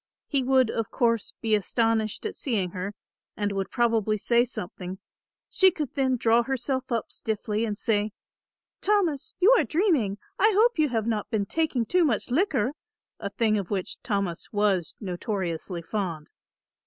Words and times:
He 0.25 0.41
would, 0.41 0.71
of 0.71 0.89
course, 0.89 1.33
be 1.41 1.53
astonished 1.53 2.25
at 2.25 2.35
seeing 2.35 2.71
her 2.71 2.95
and 3.37 3.51
would 3.51 3.69
probably 3.69 4.17
say 4.17 4.43
something; 4.43 4.97
she 5.47 5.69
could 5.69 5.93
then 5.93 6.15
draw 6.17 6.41
herself 6.41 6.91
up 6.91 7.11
stiffly 7.11 7.65
and 7.65 7.77
say; 7.77 8.11
"Thomas, 8.81 9.35
you 9.39 9.53
are 9.59 9.63
dreaming, 9.63 10.17
I 10.39 10.53
hope 10.55 10.79
you 10.79 10.89
have 10.89 11.05
not 11.05 11.29
been 11.29 11.45
taking 11.45 11.85
too 11.85 12.03
much 12.03 12.31
liquor," 12.31 12.71
a 13.19 13.29
thing 13.29 13.59
of 13.59 13.69
which 13.69 14.01
Thomas 14.01 14.51
was 14.51 14.95
notoriously 14.99 15.83
fond. 15.83 16.31